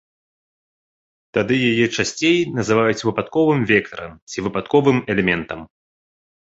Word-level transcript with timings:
Тады 1.37 1.55
яе 1.71 1.85
часцей 1.97 2.37
называюць 2.57 3.05
выпадковым 3.09 3.59
вектарам 3.75 4.13
ці 4.31 4.37
выпадковым 4.49 4.97
элементам. 5.17 5.59